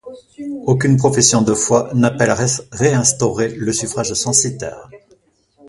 [0.65, 2.37] Aucune profession de foi n'appelle à
[2.71, 4.89] réinstaurer le suffrage censitaire.